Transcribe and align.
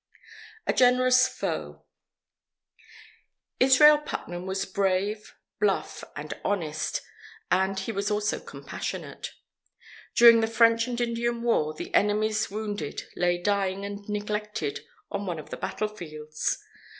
A 0.65 0.73
GENEROUS 0.73 1.27
FOE 1.27 1.83
Israel 3.59 3.99
Putnam 3.99 4.47
was 4.47 4.65
brave, 4.65 5.35
bluff, 5.59 6.03
and 6.15 6.33
honest, 6.43 7.03
and 7.51 7.77
he 7.77 7.91
was 7.91 8.09
also 8.09 8.39
compassionate. 8.39 9.29
During 10.15 10.39
the 10.39 10.47
French 10.47 10.87
and 10.87 10.99
Indian 10.99 11.43
War, 11.43 11.75
the 11.75 11.93
enemy's 11.93 12.49
wounded 12.49 13.03
lay 13.15 13.37
dying 13.39 13.85
and 13.85 14.09
neglected 14.09 14.79
on 15.11 15.27
one 15.27 15.37
of 15.37 15.51
the 15.51 15.57
battle 15.57 15.87
fields. 15.89 16.57